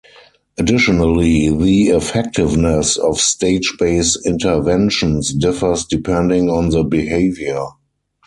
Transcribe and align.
Additionally, 0.57 1.49
the 1.55 1.89
effectiveness 1.95 2.97
of 2.97 3.19
stage-based 3.21 4.25
interventions 4.25 5.31
differs 5.31 5.85
depending 5.85 6.49
on 6.49 6.69
the 6.69 6.83
behavior. 6.83 7.67